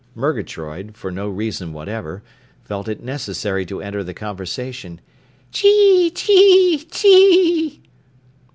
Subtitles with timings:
[0.15, 2.23] Murgatroyd, for no reason whatever,
[2.63, 4.99] felt it necessary to enter the conversation:
[5.53, 7.83] "_Chee chee chee!